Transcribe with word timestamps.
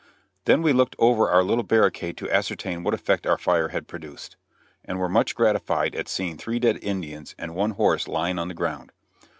Then 0.45 0.63
we 0.63 0.73
looked 0.73 0.95
over 0.97 1.29
our 1.29 1.43
little 1.43 1.63
barricade 1.63 2.17
to 2.17 2.31
ascertain 2.31 2.81
what 2.81 2.95
effect 2.95 3.27
our 3.27 3.37
fire 3.37 3.67
had 3.67 3.87
produced, 3.87 4.35
and 4.83 4.97
were 4.97 5.07
much 5.07 5.35
gratified 5.35 5.93
at 5.93 6.09
seeing 6.09 6.37
three 6.39 6.57
dead 6.57 6.79
Indians 6.81 7.35
and 7.37 7.53
one 7.53 7.73
horse 7.77 8.07
lying 8.07 8.39
on 8.39 8.47
the 8.47 8.55
ground. 8.55 8.91